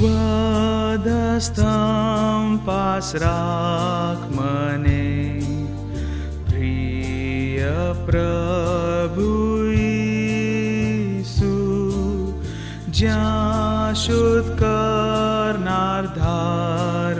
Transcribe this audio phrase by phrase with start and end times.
[0.00, 1.64] વાદસ્તંભ
[2.66, 5.04] pass રાખ મને
[6.46, 9.32] પ્રિય પ્રભુ
[9.78, 11.56] ઈસુ
[12.92, 17.16] જ્યાં શુદ્ધ કરનાર ધાર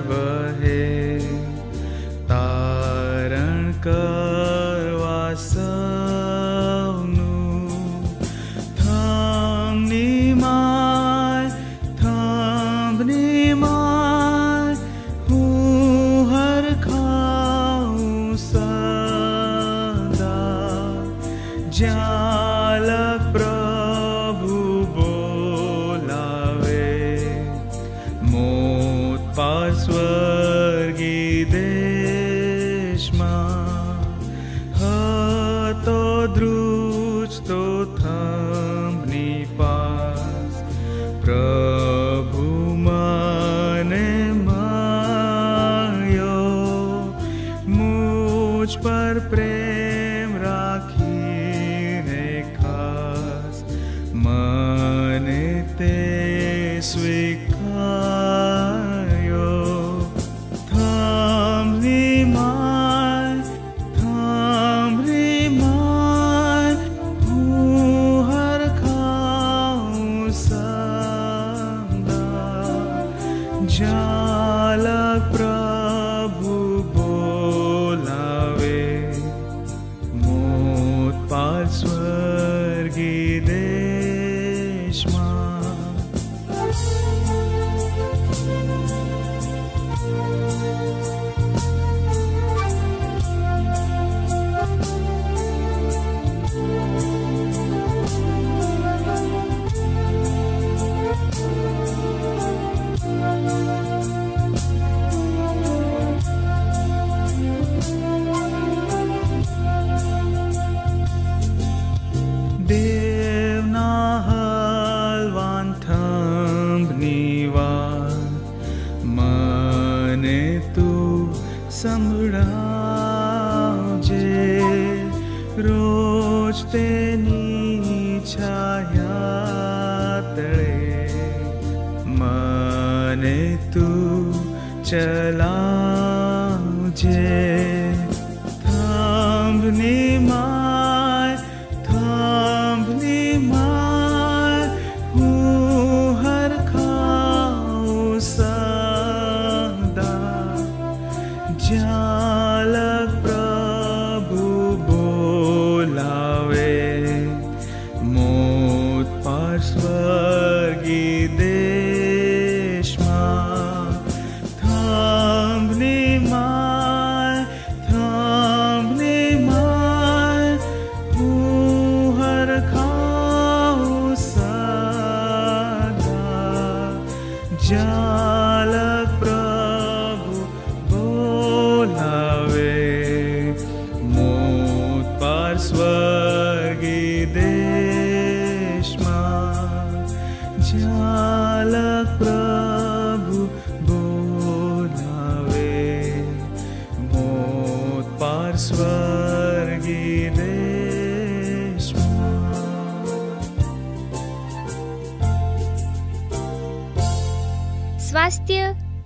[56.91, 57.60] Sweet.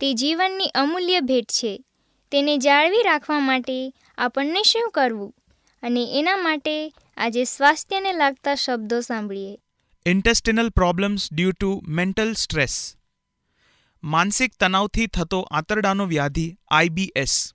[0.04, 1.84] તે જીવનની અમૂલ્ય ભેટ છે.
[2.30, 5.34] તેને જાળવી રાખવા માટે આપણને શું કરવું?
[5.82, 9.58] અને એના માટે આજે સ્વાસ્થ્યને લાગતા શબ્દો સાંભળીએ.
[10.06, 12.96] Intestinal problems due to mental stress
[14.04, 17.52] માનસિક તણાવથી થતો આંતરડાનો વ્યાધિ આઈબીએસ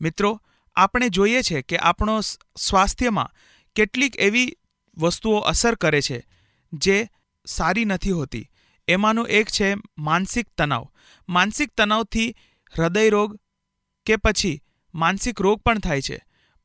[0.00, 0.42] મિત્રો,
[0.76, 2.20] આપણે જોઈએ છે કે આપણો
[2.56, 3.30] સ્વાસ્થ્યમાં
[3.76, 4.56] કેટલીક એવી
[4.98, 6.26] વસ્તુઓ અસર કરે છે,
[6.72, 7.08] જે
[7.46, 8.50] સારી નથી હોતી.
[8.90, 10.88] એમાંનું એક છે માનસિક તણાવ.
[11.28, 12.34] માનસિક તણાવથી
[12.78, 13.38] હૃદય રોગ
[14.06, 14.60] કે પછી
[14.94, 16.20] માનસિક રોગ પણ થાય છે.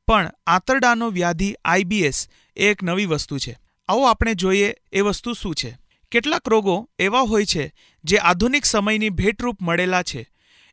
[0.07, 3.57] પણ આંતરડાનો વ્યાધિ આઈબીએસ એ એક નવી વસ્તુ છે.
[3.87, 5.77] આવો આપણે જોઈએ એ વસ્તુ શું છે.
[6.11, 7.73] કેટલાક રોગો એવા હોય છે
[8.03, 10.27] જે આધુનિક સમયની ભેટરૂપ મળેલા છે.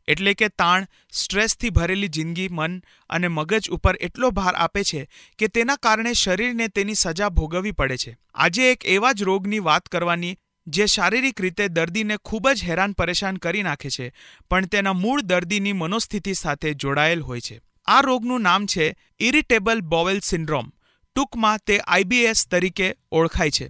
[0.07, 5.47] એટલે કે તાણ, સ્ટ્રેસથી ભરેલી જિંદગી, મન અને મગજ ઉપર એટલો ભાર આપે છે કે
[5.47, 8.17] તેના કારણે શરીરને તેની સજા ભોગવવી પડે છે.
[8.33, 13.37] આજે એક એવા જ રોગની વાત કરવાની જે શારીરિક રીતે દર્દીને ખૂબ જ હેરાન પરેશાન
[13.37, 14.11] કરી નાખે છે,
[14.49, 17.59] પણ તેના મૂળ દર્દીની મનોસ્થિતિ સાથે જોડાયેલ હોય છે.
[17.87, 20.71] આ રોગનું નામ છે ઇરિટેબલ બોવેલ સિન્ડ્રોમ.
[21.15, 23.67] ટૂંકમાં તે આઈબીએસ તરીકે ઓળખાય છે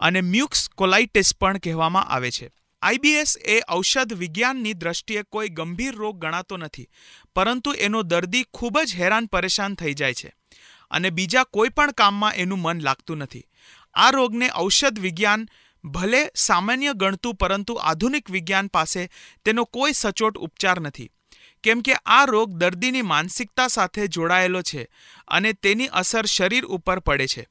[0.00, 2.50] અને મ્યુક્સ કોલાઇટિસ પણ કહેવામાં આવે છે.
[2.82, 6.88] આઈબીએસ એ ઔષધ વિજ્ઞાનની દ્રષ્ટિએ કોઈ ગંભીર રોગ ગણાતો નથી,
[7.34, 10.30] પરંતુ એનો દર્દી ખૂબ જ હેરાન પરેશાન થઈ જાય છે
[10.90, 13.46] અને બીજા કોઈ પણ કામમાં એનું મન લાગતું નથી.
[13.94, 15.48] આ રોગને ઔષધ વિજ્ઞાન
[15.86, 19.10] ભલે સામાન્ય ગણતું પરંતુ આધુનિક વિજ્ઞાન પાસે
[19.44, 21.10] તેનો કોઈ સચોટ ઉપચાર નથી.
[21.62, 24.88] કેમ કે આ રોગ દર્દીની માનસિકતા સાથે જોડાયેલો છે
[25.28, 27.46] અને તેની અસર શરીર ઉપર પડે છે.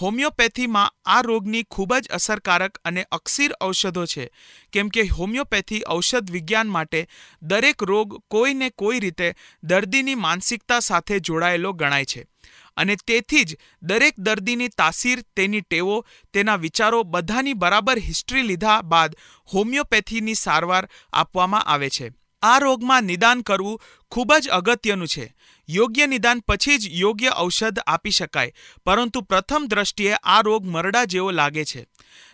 [0.00, 4.30] હોમિયોપેથીમાં આ રોગની ખૂબ જ અસરકારક અને અક્ષીર ઔષધો છે.
[4.72, 7.08] કેમ કે હોમિયોપેથી ઔષધ વિજ્ઞાન માટે
[7.42, 12.26] દરેક રોગ કોઈને કોઈ રીતે દર્દીની માનસિકતા સાથે જોડાયેલો ગણાય છે.
[12.76, 19.16] અને તેથી જ દરેક દર્દીની તાસીર, તેની ટેવો, તેના વિચારો બધાની બરાબર હિસ્ટ્રી લીધા બાદ
[19.54, 22.12] હોમિયોપેથીની સારવાર આપવામાં આવે છે.
[22.42, 23.80] આ રોગમાં નિદાન કરવું
[24.10, 25.34] ખૂબ જ અગત્યનું છે.
[25.68, 28.52] યોગ્ય નિદાન પછી જ યોગ્ય ઔષધ આપી શકાય,
[28.84, 31.86] પરંતુ પ્રથમ દ્રષ્ટિએ આ રોગ મરડા જેવો લાગે છે.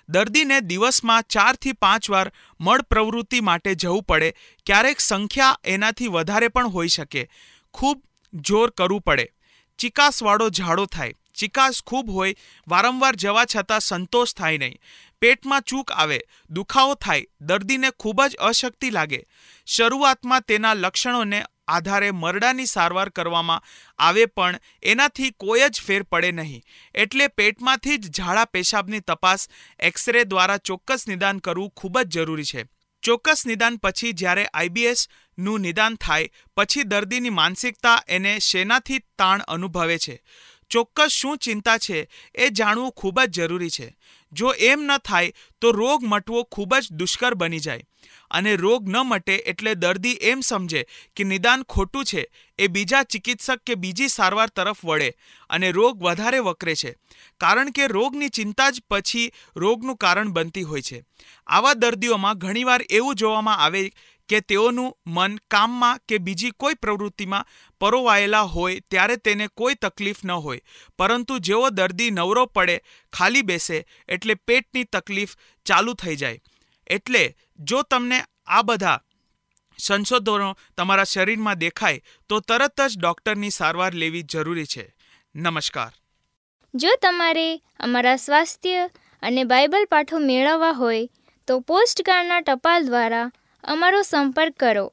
[0.09, 4.35] દર્દીને દિવસમાં ચારથી પાંચ વાર મળ પ્રવૃત્તિ માટે જવું પડે,
[4.67, 7.29] ક્યારેક સંખ્યા એનાથી વધારે પણ હોઈ શકે.
[7.73, 8.03] ખૂબ
[8.35, 9.33] જોર કરવું પડે.
[9.81, 11.15] ચિકાસવાળો ઝાડો થાય.
[11.35, 12.35] ચિકાસ ખૂબ હોય,
[12.69, 14.79] વારંવાર જવા છતાં સંતોષ થાય નહીં.
[15.21, 19.27] પેટમાં ચૂક આવે, દુખાવો થાય, દર્દીને ખૂબ જ અશક્તિ લાગે.
[19.67, 23.63] શરૂઆતમાં તેના લક્ષણોને આધારે મરડાની સારવાર કરવામાં
[23.99, 26.63] આવે પણ એનાથી કોઈ જ ફેર પડે નહીં.
[26.95, 29.49] એટલે પેટમાંથી જ ઝાડા પેશાબની તપાસ
[29.79, 32.65] એક્સરે દ્વારા ચોક્કસ નિદાન કરવું ખૂબ જ જરૂરી છે.
[33.03, 35.09] ચોક્કસ નિદાન પછી જ્યારે આઈબીએસ
[35.41, 40.17] નું નિદાન થાય, પછી દર્દીની માનસિકતા એને શેનાથી તાણ અનુભવે છે?
[40.71, 43.89] ચોક્કસ શું ચિંતા છે એ જાણવું ખૂબ જ જરૂરી છે.
[44.33, 47.83] જો એમ ન થાય, તો રોગ મટવો ખૂબ જ દુષ્કર બની જાય.
[48.31, 50.83] અને રોગ ન મટે એટલે દર્દી એમ સમજે
[51.17, 52.23] કે નિદાન ખોટું છે
[52.59, 55.11] એ બીજા ચિકિત્સક કે બીજી સારવાર તરફ વળે
[55.51, 56.95] અને રોગ વધારે વકરે છે.
[57.41, 61.03] કારણ કે રોગની ચિંતા જ પછી રોગનું કારણ બનતી હોય છે.
[61.47, 63.93] આવા દર્દીઓમાં ઘણીવાર એવું જોવામાં આવે
[64.31, 67.47] કે તેઓનું મન કામમાં કે બીજી કોઈ પ્રવૃત્તિમાં
[67.81, 70.61] પરોવાયેલા હોય ત્યારે તેને કોઈ તકલીફ ન હોય.
[70.99, 72.77] પરંતુ જેવો દર્દી નવરો પડે,
[73.13, 76.41] ખાલી બેસે, એટલે પેટની તકલીફ ચાલુ થઈ જાય.
[76.87, 79.01] એટલે જો તમને આ બધા
[79.79, 84.95] સંશોધનો તમારા શરીરમાં દેખાય, તો તરત જ ડૉક્ટરની સારવાર લેવી જરૂરી છે.
[85.35, 85.93] નમસ્કાર.
[86.75, 88.91] જો તમારે અમારા સ્વાસ્થ્ય
[89.23, 91.09] અને બાઇબલ પાઠો મેળવવા હોય,
[91.47, 93.31] તો પોસ્ટકાર્ડના ટપાલ દ્વારા
[93.65, 94.93] અમારો સંપર્ક કરો.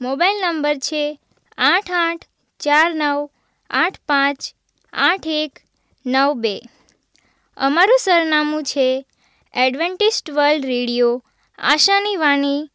[0.00, 1.20] મોબાઈલ નંબર છે
[1.58, 2.24] આઠ આઠ
[2.60, 3.30] ચાર નવ
[3.70, 4.38] આઠ પાંચ
[4.92, 5.58] આઠ એક
[6.06, 6.62] નવ બે.
[7.56, 9.06] અમારું સરનામું છે
[9.54, 11.24] એડવેન્ટિસ્ટ વર્લ્ડ રેડિયો,
[11.58, 12.70] આશાની વાણી,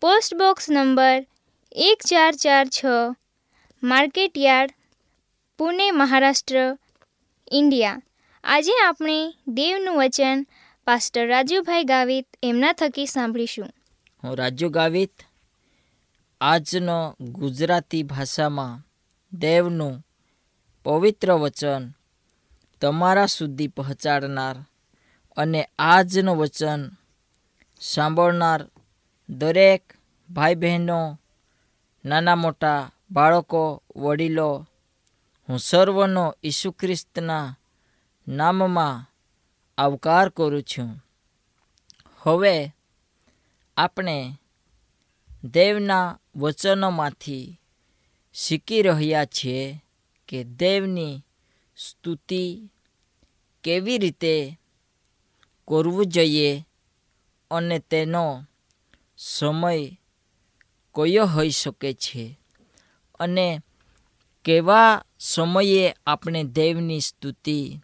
[0.00, 1.26] પોસ્ટ બોક્સ નંબર
[1.72, 2.84] એક ચાર ચાર છ
[3.82, 4.74] market yard
[5.58, 6.78] Pune, Maharashtra,
[7.52, 8.02] India.
[8.44, 10.46] આજે આપણે દેવનું વચન
[10.86, 13.70] પાસ્ટર રાજુભાઈ ગાવિત એમના થકી સાંભળીશું.
[14.24, 15.12] હું રાજુ ગાવિત.
[16.40, 18.86] આજનો ગુજરાતી ભાષામાં
[19.32, 20.06] દેવનું
[20.84, 21.90] પવિત્ર વચન
[22.80, 24.56] તમારા સુધી પહોંચાડનાર
[25.36, 26.90] અને આજનું વચન
[27.80, 28.66] સાંભળનાર
[29.28, 29.92] દરેક
[30.30, 31.20] ભાઈ બહેનો
[32.04, 34.66] નાના મોટા બાળકો, વડીલો,
[35.48, 37.58] હું સર્વનો ઈસુ ખ્રિસ્તના
[38.28, 39.10] નામમાં
[39.78, 41.04] આવકાર કરું છું.
[42.18, 42.74] હવે
[43.82, 44.38] આપણે
[45.44, 47.60] દેવના વચનોમાંથી
[48.34, 49.84] શીખી રહ્યા છીએ
[50.28, 51.24] કે દેવની
[51.76, 52.70] સ્તુતિ
[53.64, 54.58] કેવી રીતે
[55.68, 56.66] કરવું જોઈએ
[57.50, 58.44] અને તેનો
[59.18, 59.86] સમય
[60.94, 62.38] કયો હોઈ શકે છે
[63.20, 63.60] અને
[64.44, 67.78] કેવા સમયે આપણે દેવની સ્તુતિ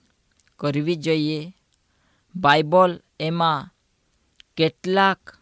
[0.57, 1.55] કરવી જોઈએ?
[2.37, 3.69] બાઇબલ એમાં
[4.57, 5.38] કેટલાક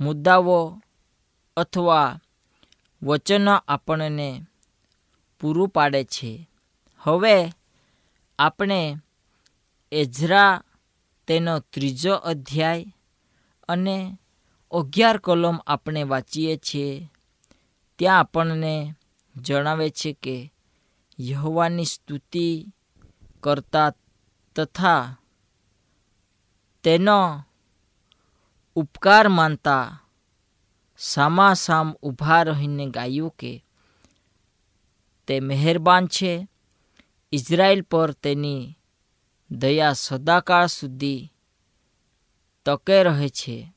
[0.00, 0.82] મુદ્દાઓ
[1.56, 2.20] અથવા
[3.02, 4.46] વચનો આપણને
[5.40, 6.50] પૂરું પાડે છે.
[6.98, 7.52] હવે
[8.38, 8.96] આપણે
[9.92, 10.62] એઝરા
[11.26, 12.94] તેનો ત્રીજો અધ્યાય
[13.68, 14.18] અને
[14.70, 17.10] અગિયાર કલમ આપણે વાંચીએ છીએ.
[17.98, 18.94] ત્યાં આપણને
[19.36, 20.52] જણાવે છે કે
[21.20, 22.66] યહવાની સ્તુતિ
[23.40, 23.92] કરતા
[24.56, 25.16] તથા
[26.84, 27.44] તેનો
[28.78, 29.98] ઉપકાર માનતા
[30.98, 33.64] સામાસામ ઊભા રહીને ગાયું કે
[35.26, 36.48] તે મહેરબાન છે,
[37.32, 38.78] ઇઝરાયલ પર તેની
[39.50, 41.32] દયા સદાકાળ સુધી
[42.64, 43.72] તકે રહે છે.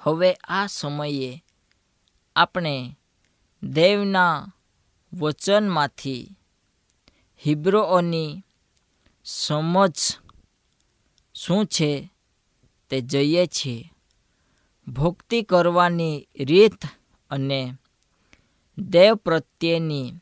[0.00, 1.44] હવે આ સમયે
[2.36, 2.98] આપણે
[3.62, 4.52] દેવના
[5.12, 6.36] વચનમાંથી
[7.46, 8.44] હિબ્રોઓની
[9.24, 9.92] સમજ
[11.34, 12.12] શું છે?
[12.90, 13.92] તે જઈએ છીએ.
[14.88, 16.84] ભક્તિ કરવાની રીત
[17.30, 17.74] અને
[18.78, 20.14] દેવ પ્રત્યેની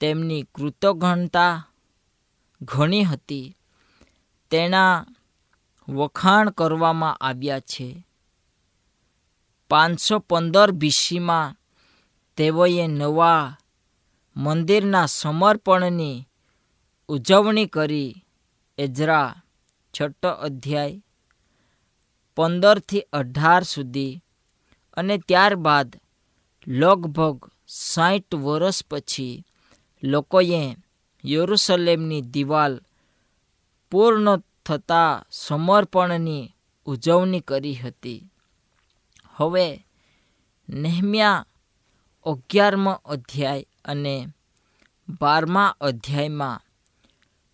[0.00, 1.68] તેમની કૃતજ્ઞતા
[2.62, 3.56] ઘણી હતી.
[4.50, 5.06] તેના
[5.88, 8.06] વખાણ કરવામાં આવ્યા છે.
[9.70, 11.56] પાંચસો પંદર બીસીમાં
[12.36, 13.56] તેઓએ નવા
[14.36, 16.28] મંદિરના સમર્પણની
[17.08, 18.24] ઉજવણી કરી.
[18.78, 19.34] એજરા
[20.00, 21.02] છઠ્ઠો અધ્યાય
[22.34, 24.22] પંદરથી અઢાર સુધી
[24.96, 26.00] અને ત્યારબાદ
[26.66, 29.44] લગભગ સાઠ વર્ષ પછી
[30.02, 30.76] લોકોએ
[31.24, 32.80] યરુસલેમની દિવાલ
[33.90, 36.54] પૂર્ણ થતાં સમર્પણની
[36.86, 38.30] ઉજવણી કરી હતી.
[39.34, 39.84] હવે
[40.68, 41.46] નેહમ્યા
[42.26, 44.28] અગિયારમો અધ્યાય અને
[45.20, 46.60] બારમા અધ્યાયમાં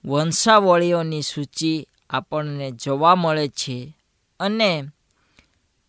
[0.04, 3.97] વંશાવળીઓની સૂચિ આપણને જોવા મળે છે.
[4.40, 4.84] અને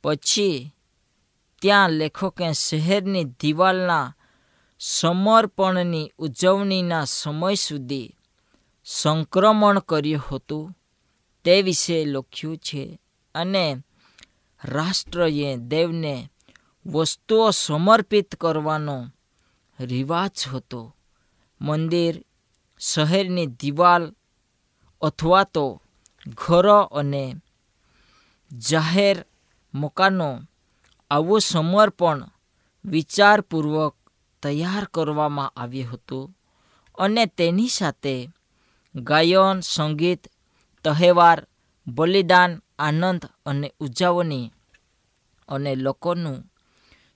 [0.03, 0.75] પછી
[1.61, 4.15] ત્યાં લેખકે શહેરની દિવાલના
[4.79, 8.15] સમર્પણની ઉજવણીના સમય સુધી
[8.85, 10.77] સંક્રમણ કર્યું હતું.
[11.45, 12.99] તે વિશે લખ્યું છે,
[13.35, 13.77] અને
[14.65, 16.29] રાષ્ટ્રએ દેવને
[16.85, 19.07] વસ્તુઓ સમર્પિત કરવાનો
[19.79, 20.95] રિવાજ હતો.
[21.61, 22.25] મંદિર,
[22.79, 24.15] શહેરની દિવાલ
[25.01, 25.81] અથવા તો
[26.27, 27.35] ઘરો અને
[28.51, 29.25] જાહેર
[29.73, 30.41] મકાનો
[31.11, 32.23] આવું સમર્પણ
[32.85, 33.95] વિચારપૂર્વક
[34.43, 36.35] તૈયાર કરવામાં આવ્યું હતું
[36.97, 38.29] અને તેની સાથે
[38.95, 40.27] ગાયન, સંગીત,
[40.83, 41.47] તહેવાર,
[41.87, 44.51] બલિદાન, આનંદ અને ઉજવણી
[45.47, 46.51] અને લોકોનું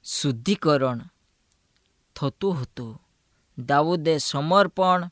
[0.03, 1.01] શુદ્ધિકરણ
[2.15, 3.01] થતું હતું.
[3.57, 5.09] દાઉદે સમર્પણ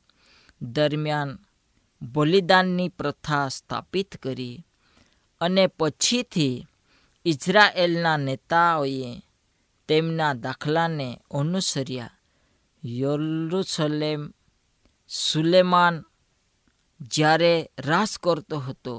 [0.61, 1.39] દરમિયાન
[2.01, 4.65] બલિદાનની પ્રથા સ્થાપિત કરી
[5.41, 6.67] અને પછીથી
[7.25, 9.11] ઇઝરાયેલના નેતાઓએ
[9.87, 12.17] તેમના દાખલાને અનુસર્યા.
[12.85, 14.21] યરુસલેમ
[15.09, 15.95] સુલેમાન
[17.01, 18.95] જ્યારે રાસ કરતો હતો,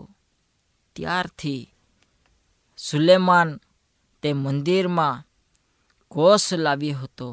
[0.97, 1.63] ત્યારથી
[2.79, 3.61] સુલેમાન
[4.23, 5.25] તે મંદિરમાં
[6.09, 7.29] કોષ લાવ્યો હતો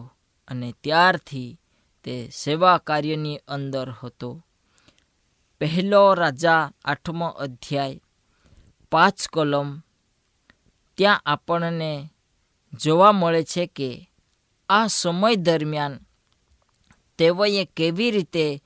[0.48, 1.60] અને ત્યારથી
[2.04, 4.30] તે સેવા કાર્યની અંદર હતો.
[5.60, 8.02] પહેલો રાજા આઠમો અધ્યાય
[8.92, 9.80] પાંચ કલમ.
[10.98, 12.14] ત્યાં આપણને
[12.74, 14.10] જોવા મળે છે કે
[14.70, 16.00] આ સમય દરમિયાન
[17.18, 18.64] તેઓએ કેવી રીતે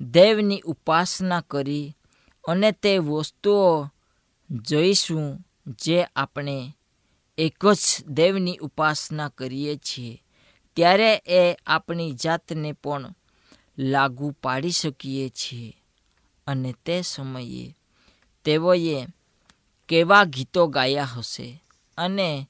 [0.00, 1.96] દેવની ઉપાસના કરી
[2.48, 3.86] અને તે વસ્તુઓ
[4.50, 6.76] જોઈશું જે આપણે
[7.38, 10.22] એક જ દેવની ઉપાસના કરીએ છીએ.
[10.76, 13.14] ત્યારે એ આપણી જાતને પણ
[13.78, 15.82] લાગુ પાડી શકીએ છીએ.
[16.46, 17.76] અને તે સમયે
[18.44, 19.06] તેઓએ
[19.88, 21.64] કેવા ગીતો ગાયા હશે?
[21.98, 22.48] અને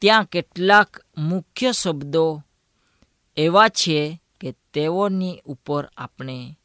[0.00, 2.42] ત્યાં કેટલાક મુખ્ય શબ્દો
[3.36, 6.58] એવા છે કે તેઓની ઉપર આપણે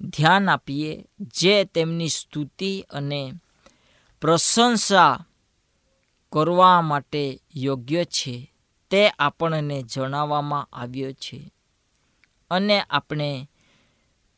[0.00, 3.32] ધ્યાન આપીએ, જે તેમની સ્તુતિ અને
[4.20, 5.26] પ્રશંસા
[6.32, 8.52] કરવા માટે યોગ્ય છે.
[8.90, 11.52] તે આપણને જણાવવામાં આવ્યો છે.
[12.50, 13.50] અને આપણે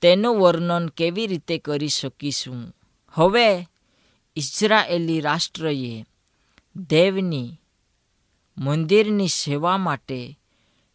[0.01, 2.77] તેનું વર્ણન કેવી રીતે કરી શકીશું?
[3.11, 3.69] હવે
[4.37, 6.07] ઇઝરાયેલી રાષ્ટ્રએ
[6.77, 7.61] દેવની,
[8.59, 10.39] મંદિરની સેવા માટે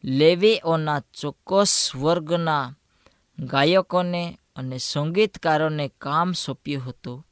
[0.04, 2.76] લેવીઓના ચોક્કસ વર્ગના
[3.40, 7.26] ગાયકોને અને સંગીતકારોને કામ સોંપ્યું હતું.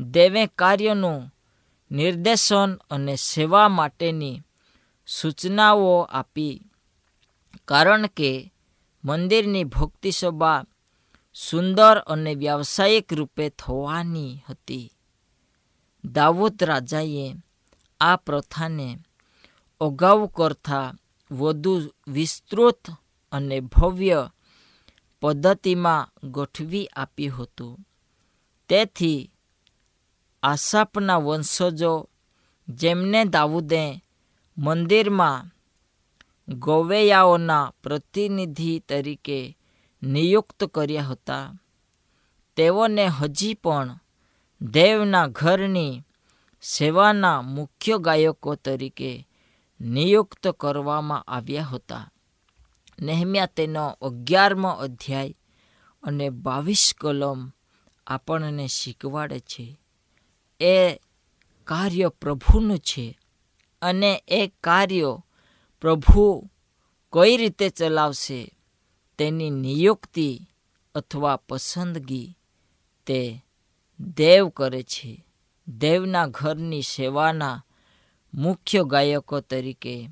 [0.00, 1.34] દેવે કાર્યનું
[1.90, 4.42] નિર્દેશન અને સેવા માટેની
[5.06, 6.62] સૂચનાઓ આપી,
[7.64, 8.52] કારણ કે
[9.04, 10.64] મંદિરની ભક્તિ સભા
[11.34, 14.92] સુંદર અને વ્યાવસાયિક રૂપે થવાની હતી.
[16.04, 17.36] દાઉદ રાજાએ
[18.00, 18.98] આ પ્રથાને
[19.80, 20.96] અગાઉ કરતાં
[21.34, 22.90] વધુ વિસ્તૃત
[23.32, 24.30] અને ભવ્ય
[25.22, 27.86] પદ્ધતિમાં ગોઠવી આપ્યું હતું.
[28.68, 29.30] તેથી
[30.42, 32.08] આસાપના વંશજો,
[32.68, 34.04] જેમને દાઉદે
[34.58, 35.50] મંદિરમાં
[36.48, 39.56] ગોવૈયાઓના પ્રતિનિધિ તરીકે
[40.02, 41.54] નિયુક્ત કર્યા હતા,
[42.56, 44.00] તેઓને હજી પણ
[44.60, 46.02] દેવના ઘરની
[46.62, 49.28] સેવાના મુખ્ય ગાયકો તરીકે
[49.80, 52.12] નિયુક્ત કરવામાં આવ્યા હતા.
[53.02, 55.34] નહેમ્યા તેનો અગિયારમો અધ્યાય
[56.02, 57.52] અને બાવીસ કલમ
[58.06, 59.80] આપણને શીખવાડે છે.
[60.60, 61.00] એ
[61.64, 63.18] કાર્ય પ્રભુનું છે
[63.82, 65.18] અને એ કાર્ય
[65.80, 66.50] પ્રભુ
[67.12, 68.56] કઈ રીતે ચલાવશે
[69.18, 70.40] તેની નિયુક્તિ
[70.94, 72.38] અથવા પસંદગી
[73.06, 73.45] તે
[74.00, 75.26] દેવ કરે છે.
[75.68, 77.64] દેવના ઘરની સેવાના
[78.34, 80.08] મુખ્ય ગાયકો તરીકે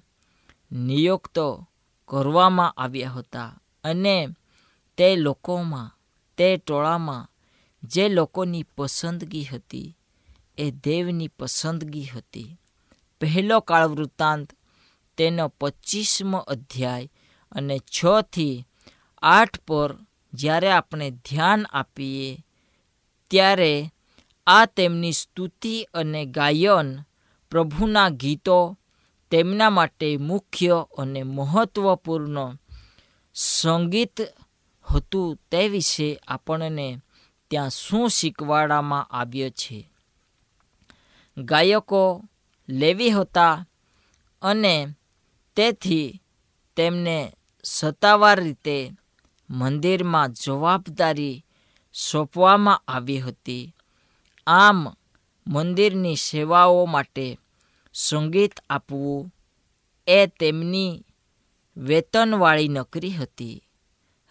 [0.73, 1.69] નિયુક્તો
[2.09, 4.29] કરવામાં આવ્યા હતા અને
[4.97, 5.99] તે લોકોમાં,
[6.37, 7.29] તે ટોળામાં
[7.83, 9.97] જે લોકોની પસંદગી હતી,
[10.59, 12.57] એ દેવની પસંદગી હતી.
[13.21, 14.53] પહેલો કાળ વૃત્તાંત
[15.17, 17.13] તેનો પચીસમો અધ્યાય
[17.53, 18.67] અને છથી
[19.23, 19.97] આઠ પર
[20.33, 22.45] જ્યારે આપણે ધ્યાન આપીએ
[23.31, 23.93] ત્યારે
[24.47, 27.03] આ તેમની સ્તુતિ અને ગાયન
[27.51, 28.79] પ્રભુના ગીતો
[29.31, 32.59] તેમના માટે મુખ્ય અને મહત્વપૂર્ણ
[33.35, 34.21] સંગીત
[34.87, 36.99] હતું તે વિશે આપણને
[37.51, 39.91] ત્યાં શું શીખવાડવામાં આવ્યો છે?
[41.39, 42.25] ગાયકો
[42.69, 43.65] લેવી હતા
[44.43, 44.89] અને
[45.57, 46.23] તેથી
[46.77, 47.33] તેમને
[47.65, 48.93] સત્તાવાર રીતે
[49.51, 51.45] મંદિરમાં જવાબદારી
[51.95, 53.75] સોંપવામાં આવી હતી.
[54.47, 54.89] આમ,
[55.47, 57.39] મંદિરની સેવાઓ માટે
[57.95, 59.35] સંગીત આપવું
[60.07, 61.07] એ તેમની
[61.77, 63.65] વેતનવાળી નોકરી હતી.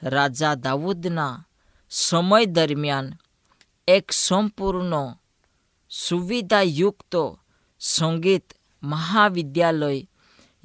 [0.03, 1.45] રાજા દાઉદના
[1.89, 3.13] સમય દરમિયાન
[3.87, 5.15] એક સંપૂર્ણ
[5.89, 7.15] સુવિધાયુક્ત
[7.79, 8.53] સંગીત
[8.83, 10.07] મહાવિદ્યાલય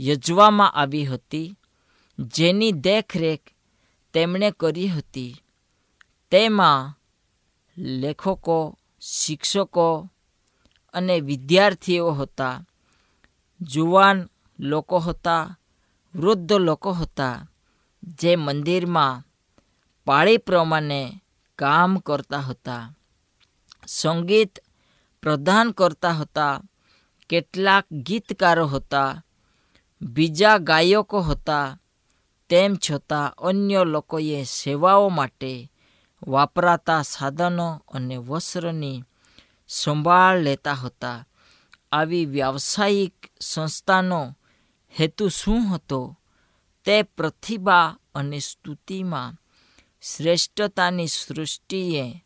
[0.00, 1.58] યોજવામાં આવી હતી,
[2.18, 3.40] જેની દેખરેખ
[4.12, 5.36] તેમણે કરી હતી.
[6.30, 6.98] તેમાં
[7.78, 10.08] લેખકો, શિક્ષકો
[10.92, 12.64] અને વિદ્યાર્થીઓ હતા.
[13.60, 15.58] જુવાન લોકો હતા,
[16.14, 17.50] વૃદ્ધ લોકો હતા,
[18.02, 19.24] જે મંદિરમાં
[20.04, 21.22] પાળી પ્રમાણે
[21.56, 22.96] કામ કરતા હતા.
[23.86, 24.58] સંગીત
[25.22, 26.62] પ્રદાન કરતા હતા.
[27.28, 29.24] કેટલાક ગીતકારો હતા.
[30.02, 31.78] બીજા ગાયકો હતા.
[32.48, 35.70] તેમ છતાં અન્ય લોકોએ સેવાઓ માટે
[36.26, 39.04] વાપરાતા સાધનો અને વસ્ત્રની
[39.68, 41.26] સંભાળ લેતા હતા.
[41.92, 44.38] આવી વ્યાવસાયિક સંસ્થાનો
[45.00, 46.18] હેતુ શું હતો?
[46.84, 49.36] તે પ્રતિભા અને સ્તુતિમાં
[50.02, 52.24] શ્રેષ્ઠતાની સૃષ્ટિએ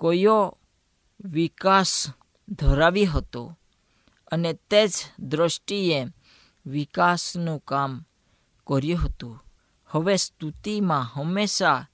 [0.00, 0.58] કયો
[1.24, 2.06] વિકાસ
[2.48, 3.58] ધરાવી હતો
[4.30, 6.06] અને તે જ દ્રષ્ટિએ
[6.66, 8.04] વિકાસનું કામ
[8.66, 9.44] કર્યું હતું.
[9.86, 11.86] હવે સ્તુતિમાં હંમેશા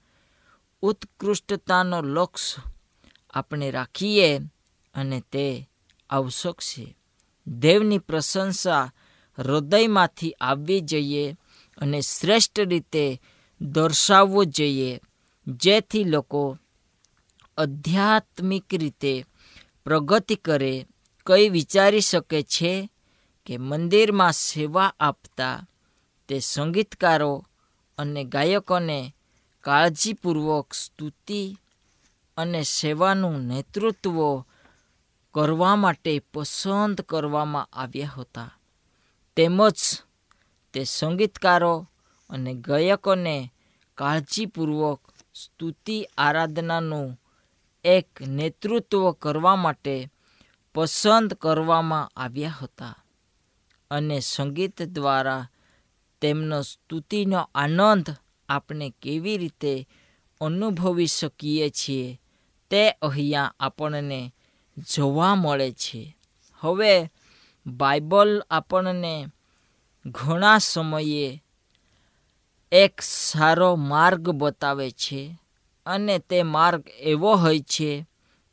[0.83, 2.63] ઉત્કૃષ્ટતાનો લક્ષ્ય
[3.35, 4.39] આપણે રાખીએ
[4.95, 5.71] અને તે
[6.11, 6.97] આવશ્યક છે
[7.47, 8.93] દેવની પ્રશંસા
[9.39, 11.37] હૃદયમાંથી આવવી જોઈએ
[11.79, 13.21] અને શ્રેષ્ઠ રીતે
[13.61, 15.01] દર્શાવવો જોઈએ,
[15.47, 16.59] જેથી લોકો
[17.59, 19.25] આધ્યાત્મિક રીતે
[19.85, 20.87] પ્રગતિ કરે.
[21.27, 22.91] કંઈ વિચારી શકે છે
[23.47, 25.69] કે મંદિરમાં સેવા આપતા
[26.29, 27.47] તે સંગીતકારો
[27.99, 29.15] અને ગાયકોને
[29.65, 31.43] કાળજીપૂર્વક સ્તુતિ
[32.37, 34.19] અને સેવાનું નેતૃત્વ
[35.35, 38.51] કરવા માટે પસંદ કરવામાં આવ્યા હતા.
[39.37, 39.81] તેમજ
[40.75, 41.75] તે સંગીતકારો
[42.31, 43.37] અને ગાયકોને
[43.99, 45.03] કાળજીપૂર્વક
[45.35, 47.09] સ્તુતિ આરાધનાનું
[47.85, 49.97] એક નેતૃત્વ કરવા માટે
[50.75, 52.97] પસંદ કરવામાં આવ્યા હતા
[53.91, 55.51] અને સંગીત દ્વારા
[56.23, 58.07] તેમનો સ્તુતિનો આનંદ
[58.51, 59.89] આપણે કેવી રીતે
[60.41, 62.21] અનુભવી શકીએ છીએ
[62.71, 64.35] તે અહીંયા આપણને
[64.77, 66.17] જોવા મળે છે.
[66.59, 67.11] હવે
[67.67, 69.15] બાઇબલ આપણને
[70.07, 71.43] ઘણા સમયે
[72.73, 75.37] એક સારો માર્ગ બતાવે છે
[75.87, 78.07] અને તે માર્ગ એવો હોય છે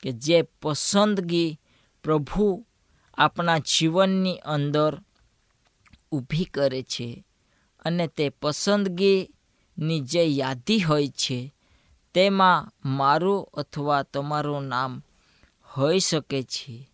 [0.03, 1.59] કે જે પસંદગી
[2.03, 2.65] પ્રભુ
[3.17, 5.01] આપણા જીવનની અંદર
[6.11, 7.25] ઊભી કરે છે
[7.79, 8.29] અને તે
[9.77, 11.53] પસંદગીની જે યાદી હોય છે.
[12.13, 15.01] તેમાં મારું અથવા તમારું નામ
[15.77, 16.89] હોઈ શકે છે.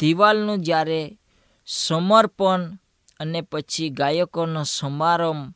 [0.00, 1.18] દિવાલનું જ્યારે
[1.66, 2.78] સમર્પણ
[3.20, 5.54] અને પછી ગાયકોનો સમારંભ,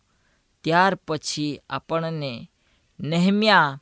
[0.64, 2.50] ત્યાર પછી આપણને
[3.00, 3.80] નહેમ્યા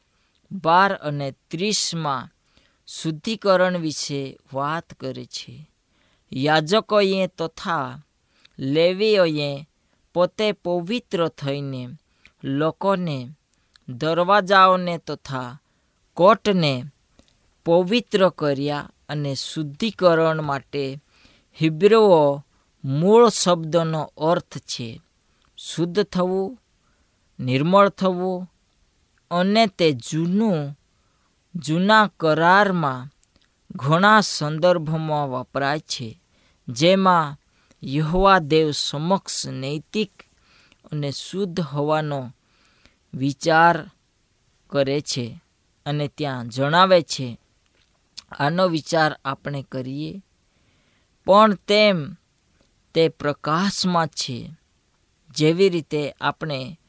[0.53, 2.29] બાર અને ત્રીસમાં
[2.87, 5.71] શુદ્ધિકરણ વિશે વાત કરે છે.
[6.33, 8.03] યાજકોએ તથા
[8.59, 9.69] લેવીઓએ
[10.15, 11.89] પોતે પવિત્ર થઈને
[12.45, 13.35] લોકોને,
[13.89, 15.59] દરવાજાઓને તથા
[16.15, 16.85] કોટને
[17.65, 21.01] પવિત્ર કર્યા અને શુદ્ધિકરણ માટે
[21.61, 22.43] હિબ્રુઓ
[22.85, 25.01] મૂળ શબ્દનો અર્થ છે,
[25.59, 26.59] શુદ્ધ થવું,
[27.41, 28.49] નિર્મળ થવું
[29.31, 30.77] અને તે જૂનું,
[31.55, 33.09] જૂના કરારમાં
[33.75, 36.21] ઘણા સંદર્ભમાં વપરાય છે,
[36.69, 37.37] જેમાં
[37.85, 40.32] યહવા દેવ સમક્ષ નૈતિક
[40.93, 42.33] અને શુદ્ધ હોવાનો
[43.15, 43.91] વિચાર
[44.71, 45.41] કરે છે
[45.87, 47.39] અને ત્યાં જણાવે છે,
[48.39, 50.23] આનો વિચાર આપણે કરીએ.
[51.27, 52.17] પણ તેમ
[52.95, 54.51] તે પ્રકાશમાં છે.
[55.31, 56.81] જેવી રીતે આપણે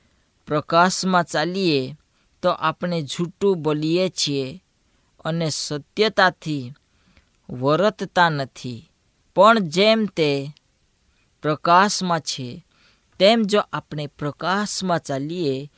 [0.48, 1.96] પ્રકાશમાં ચાલીએ,
[2.42, 4.64] તો આપણે જૂઠું બોલીએ છીએ
[5.26, 6.74] અને સત્યતાથી
[7.50, 8.92] વર્તતા નથી.
[9.36, 10.52] પણ જેમ તે
[11.42, 12.66] પ્રકાશમાં છે
[13.20, 15.72] તેમ જો આપણે પ્રકાશમાં ચાલીએ,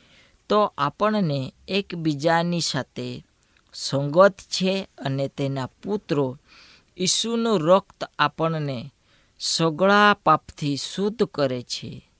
[0.48, 3.26] તો આપણને એકબીજાની સાથે
[3.74, 6.38] સંગત છે અને તેના પુત્રો
[6.98, 8.92] ઈસુનું રક્ત આપણને
[9.38, 12.10] સગળા પાપથી શુદ્ધ કરે છે.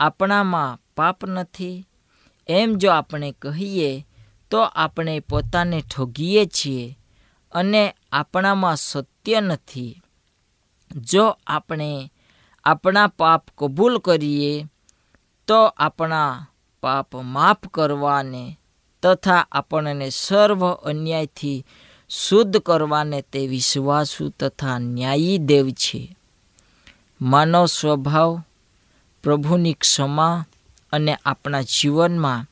[0.00, 1.84] આપણામાં પાપ નથી.
[2.48, 4.06] એમ જો આપણે કહીએ,
[4.50, 6.98] તો આપણે પોતાને ઠગીએ છીએ
[7.52, 10.02] અને આપણામાં સત્ય નથી.
[10.96, 12.12] જો આપણે
[12.66, 14.66] આપણા પાપ કબૂલ કરીએ,
[15.46, 16.48] તો આપણા
[16.82, 18.58] પાપ માફ કરવાને
[19.02, 21.66] તથા આપણને સર્વ અન્યાયથી
[22.08, 26.16] શુદ્ધ કરવાને તે વિશ્વાસુ તથા ન્યાયી દેવ છે.
[27.20, 28.42] માનવ સ્વભાવ,
[29.22, 30.46] પ્રભુની ક્ષમા
[30.92, 32.46] અને આપણા જીવનમાં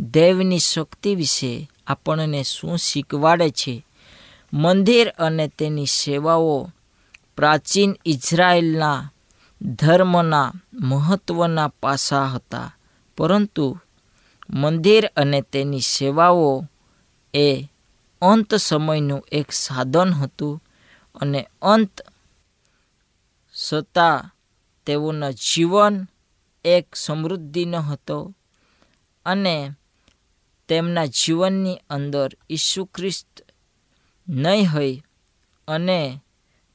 [0.00, 3.84] દેવની શક્તિ વિશે આપણને શું શીખવાડે છે?
[4.52, 6.70] મંદિર અને તેની સેવાઓ
[7.36, 9.12] પ્રાચીન ઇઝરાયેલના
[9.62, 12.76] ધર્મના મહત્ત્વના પાસા હતા.
[13.16, 13.78] પરંતુ
[14.50, 16.64] મંદિર અને તેની સેવાઓ
[17.34, 17.68] એ
[18.22, 20.62] અંત સમયનું એક સાધન હતું
[21.20, 22.00] અને અંત
[23.68, 24.34] છતાં
[24.86, 26.06] તેઓના જીવન
[26.64, 28.34] એક સમૃદ્ધિનો હતો
[29.26, 29.72] અને
[30.68, 33.46] તેમના જીવનની અંદર ઈસુ ખ્રિસ્ત
[34.28, 35.02] નહીં હોય
[35.68, 36.20] અને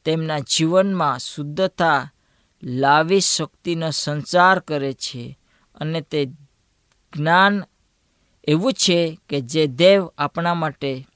[0.06, 2.12] તેમના જીવનમાં શુદ્ધતા
[2.63, 5.39] લાવી શક્તિનો સંચાર કરે છે
[5.76, 6.26] અને તે
[7.15, 7.63] જ્ઞાન
[8.47, 11.08] એવું છે કે જે દેવ આપણા માટે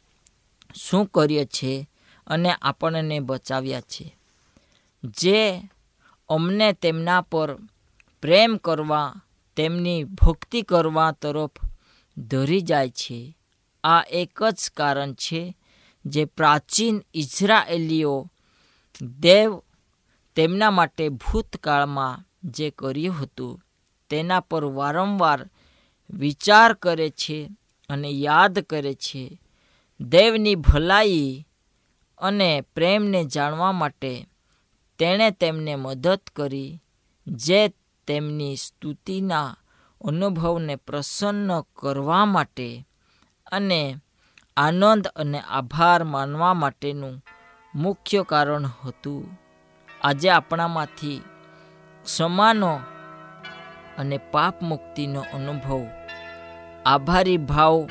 [0.75, 1.89] શું કર્યો છે
[2.27, 4.15] અને આપણને બચાવ્યા છે.
[5.03, 5.61] જે
[6.29, 7.55] અમને તેમના પર
[8.21, 9.13] પ્રેમ કરવા,
[9.55, 11.51] તેમની ભક્તિ કરવા તરફ
[12.17, 13.37] ધરી જાય છે.
[13.83, 15.57] આ એક જ કારણ છે
[16.05, 18.27] જે પ્રાચીન ઇઝરાયેલીઓ
[19.01, 19.61] દેવ
[20.37, 23.61] તેમના માટે ભૂતકાળમાં જે કર્યું હતું,
[24.09, 25.49] તેના પર વારંવાર
[26.09, 27.49] વિચાર કરે છે
[27.89, 29.41] અને યાદ કરે છે.
[29.99, 31.47] દેવની ભલાઈ
[32.17, 34.27] અને પ્રેમને જાણવા માટે
[34.99, 36.83] તેણે તેમને મદદ કરી,
[37.27, 37.67] જે
[38.07, 39.55] તેમની સ્તુતિના
[40.01, 42.87] અનુભવને પ્રસન્ન કરવા માટે
[43.51, 43.95] અને
[44.57, 47.23] આનંદ અને આભાર માનવા માટેનું
[47.75, 49.46] મુખ્ય કારણ હતું.
[50.03, 51.23] આજે આપણામાંથી
[52.03, 52.79] ક્ષમાનો
[53.97, 55.85] અને પાપ મુક્તિનો અનુભવ,
[56.85, 57.87] આભારી ભાવ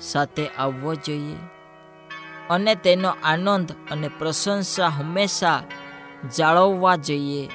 [0.00, 1.36] સાથે આવવો જોઈએ.
[2.50, 5.62] અને તેનો આનંદ અને પ્રશંસા હંમેશા
[6.38, 7.50] જાળવવા જોઈએ.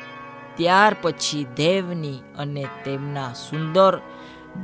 [0.56, 4.00] ત્યાર પછી દેવની અને તેમના સુંદર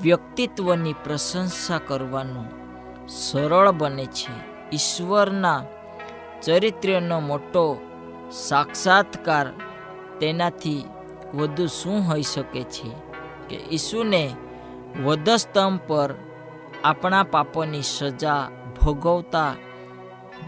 [0.02, 2.46] વ્યક્તિત્વની પ્રશંસા કરવાનું
[3.08, 4.56] સરળ બને છે.
[4.74, 5.64] ઈશ્વરના
[6.42, 7.82] ચરિત્રનો મોટો
[8.30, 9.48] સાક્ષાત્કાર
[10.20, 10.86] તેનાથી
[11.34, 12.90] વધુ શું હોઈ શકે છે
[13.50, 14.36] કે ઈસુને
[15.04, 16.14] વધસ્તંભ પર
[16.84, 18.50] આપણા પાપોની સજા
[18.82, 19.54] ભોગવતા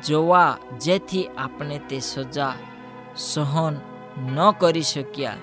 [0.07, 2.53] જોવા જેથી આપણે તે સજા
[3.15, 3.75] સહન
[4.17, 5.35] ન કરી શક્યા,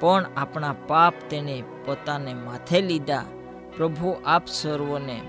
[0.00, 3.24] પણ આપણા પાપ તેને પોતાને માથે લીધા.
[3.76, 5.22] પ્રભુ આપ સર્વોને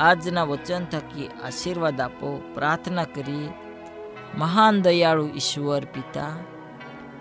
[0.00, 3.50] આજના વચન થકી આશીર્વાદ આપો, પ્રાર્થના કરીએ.
[4.38, 6.34] મહાન દયાળુ ઈશ્વર પિતા,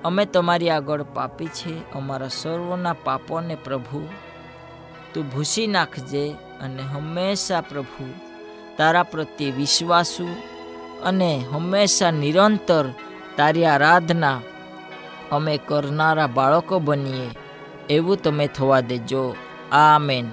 [0.04, 4.02] અમે તમારી આગળ પાપી છે, અમારા સર્વના પાપોને પ્રભુ,
[5.14, 8.08] તું ભૂસી નાખજે અને હંમેશા પ્રભુ,
[8.78, 10.28] તારા પ્રત્યે વિશ્વાસુ
[11.06, 12.86] અને હંમેશા નિરંતર
[13.38, 14.40] તારી આરાધના
[15.32, 17.30] અમે કરનારા બાળકો બનીએ,
[17.90, 19.36] એવું તમે થવા દેજો.
[19.72, 20.28] આ મેન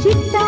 [0.00, 0.47] ちた。